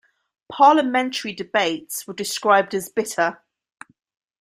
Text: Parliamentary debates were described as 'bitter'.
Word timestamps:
Parliamentary 0.51 1.31
debates 1.31 2.07
were 2.07 2.13
described 2.15 2.73
as 2.73 2.89
'bitter'. 2.89 3.39